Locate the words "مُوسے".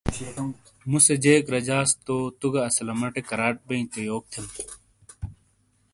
0.89-1.15